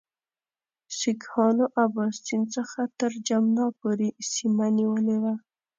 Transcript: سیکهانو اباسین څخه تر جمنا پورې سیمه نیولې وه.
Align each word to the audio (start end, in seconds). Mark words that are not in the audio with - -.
سیکهانو 0.97 1.65
اباسین 1.83 2.41
څخه 2.55 2.81
تر 2.99 3.11
جمنا 3.27 3.65
پورې 3.79 4.07
سیمه 4.33 4.67
نیولې 4.77 5.17
وه. 5.23 5.33